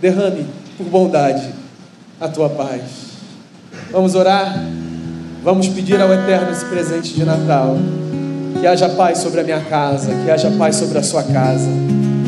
derrame 0.00 0.46
por 0.76 0.86
bondade 0.86 1.48
a 2.20 2.28
tua 2.28 2.48
paz. 2.48 2.82
Vamos 3.90 4.14
orar? 4.14 4.54
Vamos 5.42 5.68
pedir 5.68 6.00
ao 6.00 6.12
Eterno 6.12 6.50
esse 6.50 6.64
presente 6.64 7.14
de 7.14 7.24
Natal. 7.24 7.76
Que 8.60 8.66
haja 8.66 8.90
paz 8.90 9.18
sobre 9.18 9.40
a 9.40 9.44
minha 9.44 9.60
casa, 9.64 10.12
que 10.24 10.30
haja 10.30 10.50
paz 10.50 10.76
sobre 10.76 10.98
a 10.98 11.02
sua 11.02 11.22
casa, 11.22 11.68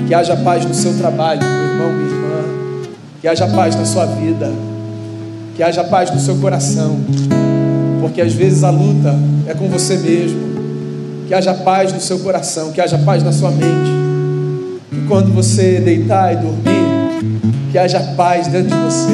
que 0.06 0.14
haja 0.14 0.37
paz 0.37 0.64
no 0.64 0.75
seu 0.75 0.97
trabalho, 0.99 1.40
meu 1.40 1.64
irmão, 1.64 1.92
minha 1.92 2.11
irmã, 2.11 2.88
que 3.21 3.28
haja 3.28 3.47
paz 3.47 3.76
na 3.76 3.85
sua 3.85 4.06
vida, 4.06 4.50
que 5.56 5.62
haja 5.62 5.85
paz 5.85 6.11
no 6.11 6.18
seu 6.18 6.37
coração, 6.37 6.99
porque 8.00 8.21
às 8.21 8.32
vezes 8.32 8.64
a 8.64 8.71
luta 8.71 9.14
é 9.47 9.54
com 9.54 9.68
você 9.68 9.97
mesmo. 9.97 10.52
Que 11.28 11.35
haja 11.35 11.54
paz 11.54 11.92
no 11.92 12.00
seu 12.00 12.18
coração, 12.18 12.73
que 12.73 12.80
haja 12.80 12.99
paz 12.99 13.23
na 13.23 13.32
sua 13.32 13.50
mente. 13.50 13.90
Que 14.90 15.06
quando 15.06 15.32
você 15.32 15.80
deitar 15.80 16.32
e 16.32 16.37
dormir, 16.37 17.42
que 17.71 17.78
haja 17.78 18.00
paz 18.16 18.49
dentro 18.49 18.76
de 18.76 18.85
você. 18.85 19.12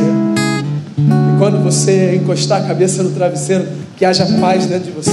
E 0.98 1.38
quando 1.38 1.62
você 1.62 2.16
encostar 2.16 2.62
a 2.62 2.66
cabeça 2.66 3.02
no 3.02 3.10
travesseiro, 3.10 3.66
que 3.96 4.04
haja 4.04 4.26
paz 4.40 4.66
dentro 4.66 4.86
de 4.86 4.90
você. 4.90 5.12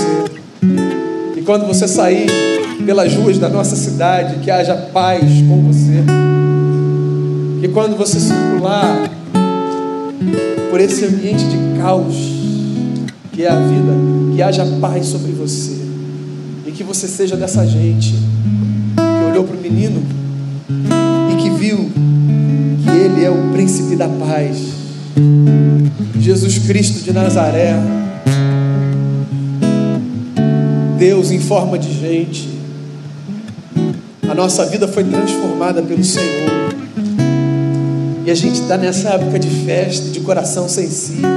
E 1.36 1.42
quando 1.42 1.68
você 1.68 1.88
sair 1.88 2.55
pelas 2.84 3.14
ruas 3.14 3.38
da 3.38 3.50
nossa 3.50 3.76
cidade, 3.76 4.40
que 4.40 4.50
haja 4.50 4.76
paz 4.76 5.24
com 5.48 5.62
você. 5.64 6.04
Que 7.62 7.68
quando 7.70 7.96
você 7.98 8.20
circular 8.20 9.10
por 10.70 10.80
esse 10.80 11.06
ambiente 11.06 11.46
de 11.46 11.80
caos 11.80 12.16
que 13.32 13.44
é 13.44 13.50
a 13.50 13.56
vida, 13.56 13.94
que 14.36 14.42
haja 14.42 14.66
paz 14.80 15.08
sobre 15.08 15.32
você 15.32 15.78
e 16.66 16.72
que 16.72 16.84
você 16.84 17.08
seja 17.08 17.36
dessa 17.36 17.66
gente 17.66 18.14
que 18.96 19.32
olhou 19.32 19.44
para 19.44 19.56
o 19.56 19.60
menino 19.60 20.02
e 21.32 21.36
que 21.42 21.50
viu 21.50 21.92
que 22.84 22.90
ele 22.90 23.24
é 23.24 23.30
o 23.30 23.52
príncipe 23.52 23.96
da 23.96 24.08
paz, 24.08 24.58
Jesus 26.20 26.58
Cristo 26.60 27.04
de 27.04 27.12
Nazaré, 27.12 27.76
Deus 30.98 31.30
em 31.32 31.40
forma 31.40 31.78
de 31.78 31.92
gente. 31.94 32.55
A 34.30 34.34
nossa 34.34 34.66
vida 34.66 34.88
foi 34.88 35.04
transformada 35.04 35.84
pelo 35.84 36.04
Senhor. 36.04 36.50
E 38.26 38.32
a 38.32 38.36
gente 38.36 38.60
está 38.60 38.76
nessa 38.76 39.10
época 39.10 39.38
de 39.38 39.50
festa, 39.66 40.10
de 40.10 40.20
coração 40.22 40.68
sensível. 40.68 41.30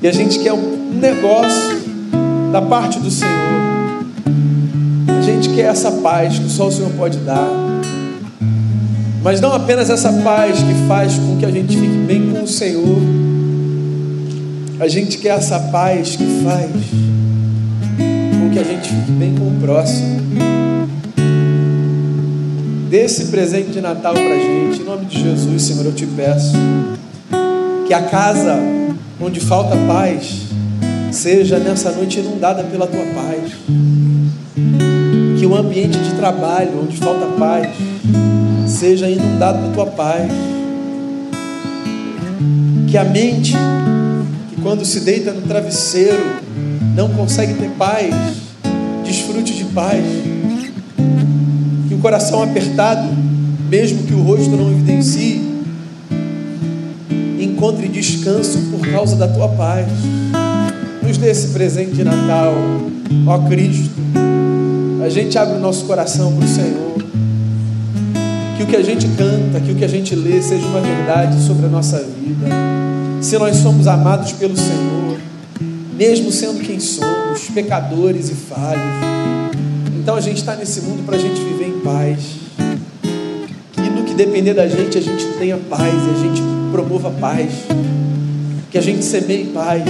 E 0.00 0.06
a 0.06 0.12
gente 0.12 0.38
quer 0.38 0.52
um 0.52 0.92
negócio 0.94 1.80
da 2.52 2.62
parte 2.62 3.00
do 3.00 3.10
Senhor. 3.10 3.34
A 5.18 5.20
gente 5.20 5.48
quer 5.50 5.66
essa 5.66 5.90
paz 5.90 6.38
que 6.38 6.48
só 6.48 6.68
o 6.68 6.72
Senhor 6.72 6.92
pode 6.92 7.18
dar. 7.18 7.48
Mas 9.22 9.40
não 9.40 9.52
apenas 9.52 9.90
essa 9.90 10.12
paz 10.12 10.58
que 10.62 10.86
faz 10.86 11.14
com 11.14 11.38
que 11.38 11.44
a 11.44 11.50
gente 11.50 11.76
fique 11.76 11.98
bem 12.06 12.30
com 12.30 12.44
o 12.44 12.46
Senhor. 12.46 12.98
A 14.78 14.86
gente 14.86 15.18
quer 15.18 15.30
essa 15.30 15.58
paz 15.58 16.14
que 16.14 16.24
faz 16.44 16.70
com 18.40 18.50
que 18.50 18.58
a 18.60 18.64
gente 18.64 18.88
fique 18.88 19.10
bem 19.10 19.34
com 19.34 19.48
o 19.48 19.60
próximo 19.60 20.69
dê 22.90 23.04
esse 23.04 23.26
presente 23.26 23.70
de 23.70 23.80
Natal 23.80 24.12
para 24.12 24.36
gente. 24.36 24.80
Em 24.80 24.84
nome 24.84 25.06
de 25.06 25.22
Jesus, 25.22 25.62
Senhor, 25.62 25.86
eu 25.86 25.92
te 25.92 26.04
peço 26.06 26.56
que 27.86 27.94
a 27.94 28.02
casa 28.02 28.58
onde 29.20 29.38
falta 29.38 29.76
paz 29.86 30.42
seja 31.12 31.60
nessa 31.60 31.92
noite 31.92 32.18
inundada 32.18 32.64
pela 32.64 32.88
tua 32.88 33.04
paz. 33.14 33.52
Que 35.38 35.46
o 35.46 35.54
ambiente 35.54 35.98
de 35.98 36.14
trabalho 36.14 36.82
onde 36.82 36.96
falta 36.96 37.26
paz 37.38 37.68
seja 38.66 39.08
inundado 39.08 39.58
pela 39.60 39.72
tua 39.72 39.86
paz. 39.86 40.32
Que 42.90 42.98
a 42.98 43.04
mente, 43.04 43.54
que 44.50 44.60
quando 44.62 44.84
se 44.84 45.00
deita 45.00 45.30
no 45.30 45.42
travesseiro, 45.42 46.40
não 46.96 47.08
consegue 47.10 47.54
ter 47.54 47.70
paz, 47.70 48.12
desfrute 49.04 49.54
de 49.54 49.64
paz 49.66 50.02
coração 52.00 52.42
apertado, 52.42 53.08
mesmo 53.68 54.02
que 54.04 54.14
o 54.14 54.22
rosto 54.22 54.50
não 54.50 54.70
evidencie, 54.70 55.40
encontre 57.38 57.88
descanso 57.88 58.58
por 58.70 58.86
causa 58.88 59.16
da 59.16 59.28
tua 59.28 59.48
paz. 59.48 59.86
Nos 61.02 61.16
dê 61.18 61.30
esse 61.30 61.48
presente 61.48 61.92
de 61.92 62.04
Natal, 62.04 62.54
ó 63.26 63.38
Cristo. 63.48 63.90
A 65.04 65.08
gente 65.08 65.38
abre 65.38 65.56
o 65.56 65.60
nosso 65.60 65.84
coração 65.84 66.32
para 66.32 66.44
o 66.44 66.48
Senhor. 66.48 66.90
Que 68.56 68.62
o 68.62 68.66
que 68.66 68.76
a 68.76 68.82
gente 68.82 69.06
canta, 69.08 69.60
que 69.60 69.72
o 69.72 69.74
que 69.74 69.84
a 69.84 69.88
gente 69.88 70.14
lê 70.14 70.40
seja 70.42 70.66
uma 70.66 70.80
verdade 70.80 71.40
sobre 71.42 71.66
a 71.66 71.68
nossa 71.68 71.98
vida. 71.98 72.48
Se 73.20 73.38
nós 73.38 73.56
somos 73.56 73.86
amados 73.86 74.32
pelo 74.32 74.56
Senhor, 74.56 75.18
mesmo 75.96 76.30
sendo 76.30 76.60
quem 76.60 76.78
somos, 76.78 77.48
pecadores 77.54 78.30
e 78.30 78.34
falhos, 78.34 79.10
então 79.98 80.14
a 80.14 80.20
gente 80.20 80.38
está 80.38 80.56
nesse 80.56 80.80
mundo 80.82 81.04
para 81.04 81.16
a 81.16 81.18
gente 81.18 81.40
viver 81.40 81.69
paz. 81.90 82.18
Que 83.72 83.90
no 83.90 84.04
que 84.04 84.14
depender 84.14 84.54
da 84.54 84.68
gente, 84.68 84.96
a 84.96 85.00
gente 85.00 85.26
tenha 85.38 85.56
paz 85.56 85.92
e 85.92 86.10
a 86.10 86.22
gente 86.22 86.42
promova 86.70 87.10
paz. 87.10 87.50
Que 88.70 88.78
a 88.78 88.80
gente 88.80 89.04
semeie 89.04 89.46
paz. 89.46 89.82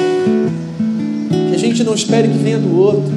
Que 1.49 1.55
a 1.55 1.59
gente 1.59 1.85
não 1.85 1.95
espere 1.95 2.29
que 2.29 2.39
venha 2.39 2.59
do 2.59 2.77
outro. 2.77 3.13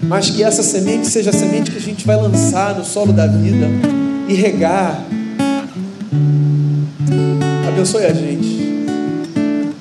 Mas 0.00 0.30
que 0.30 0.42
essa 0.42 0.62
semente 0.62 1.06
seja 1.06 1.30
a 1.30 1.32
semente 1.32 1.70
que 1.70 1.78
a 1.78 1.80
gente 1.80 2.06
vai 2.06 2.16
lançar 2.16 2.74
no 2.74 2.84
solo 2.84 3.12
da 3.12 3.26
vida 3.26 3.66
e 4.28 4.34
regar. 4.34 5.04
Abençoe 7.68 8.04
a 8.04 8.12
gente 8.12 8.62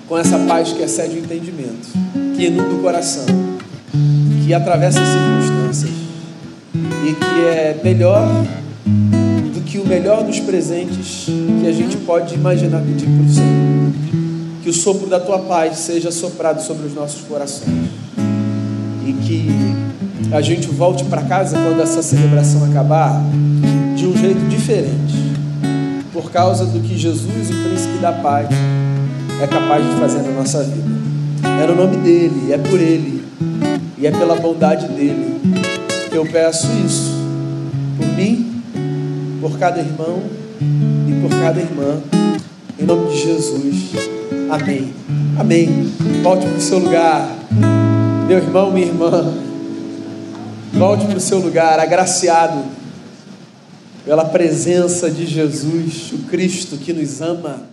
com 0.07 0.17
essa 0.17 0.37
paz 0.39 0.73
que 0.73 0.81
excede 0.81 1.15
o 1.15 1.19
entendimento, 1.19 1.87
que 2.35 2.47
inunda 2.47 2.75
o 2.75 2.79
coração, 2.79 3.25
que 4.45 4.53
atravessa 4.53 4.99
as 5.01 5.07
circunstâncias 5.07 6.00
que 7.13 7.45
é 7.45 7.79
melhor 7.83 8.27
do 9.53 9.61
que 9.61 9.77
o 9.77 9.85
melhor 9.85 10.23
dos 10.23 10.39
presentes 10.39 11.25
que 11.25 11.67
a 11.67 11.71
gente 11.71 11.97
pode 11.97 12.35
imaginar 12.35 12.81
pedir 12.81 13.07
para 13.07 13.25
o 13.25 13.29
Senhor. 13.29 13.91
Que 14.63 14.69
o 14.69 14.73
sopro 14.73 15.07
da 15.07 15.19
tua 15.19 15.39
paz 15.39 15.77
seja 15.77 16.11
soprado 16.11 16.61
sobre 16.61 16.85
os 16.85 16.93
nossos 16.93 17.21
corações 17.21 17.89
e 19.05 19.13
que 19.13 19.47
a 20.31 20.41
gente 20.41 20.67
volte 20.67 21.03
para 21.05 21.23
casa 21.23 21.57
quando 21.57 21.81
essa 21.81 22.01
celebração 22.01 22.63
acabar 22.65 23.21
de 23.95 24.05
um 24.05 24.15
jeito 24.15 24.47
diferente, 24.47 25.35
por 26.13 26.31
causa 26.31 26.65
do 26.65 26.79
que 26.79 26.97
Jesus, 26.97 27.49
o 27.49 27.53
príncipe 27.67 27.97
da 27.99 28.13
paz, 28.13 28.47
é 29.41 29.47
capaz 29.47 29.83
de 29.83 29.99
fazer 29.99 30.21
na 30.21 30.31
nossa 30.31 30.63
vida. 30.63 30.89
É 31.43 31.67
no 31.67 31.75
nome 31.75 31.97
dele, 31.97 32.53
é 32.53 32.57
por 32.57 32.79
ele 32.79 33.23
e 33.97 34.07
é 34.07 34.11
pela 34.11 34.35
bondade 34.35 34.87
dele 34.87 35.60
eu 36.11 36.25
peço 36.25 36.67
isso 36.85 37.11
por 37.97 38.07
mim, 38.15 38.61
por 39.39 39.57
cada 39.57 39.79
irmão 39.79 40.21
e 41.07 41.21
por 41.21 41.29
cada 41.39 41.59
irmã, 41.59 42.01
em 42.77 42.83
nome 42.83 43.11
de 43.11 43.17
Jesus. 43.17 43.91
Amém. 44.49 44.93
Amém. 45.39 45.91
Volte 46.21 46.45
para 46.45 46.57
o 46.57 46.61
seu 46.61 46.79
lugar, 46.79 47.35
meu 48.27 48.37
irmão, 48.37 48.71
minha 48.71 48.87
irmã. 48.87 49.33
Volte 50.73 51.05
para 51.05 51.17
o 51.17 51.21
seu 51.21 51.39
lugar, 51.39 51.79
agraciado 51.79 52.63
pela 54.05 54.25
presença 54.25 55.09
de 55.09 55.25
Jesus, 55.25 56.11
o 56.13 56.17
Cristo 56.29 56.77
que 56.77 56.91
nos 56.91 57.21
ama. 57.21 57.70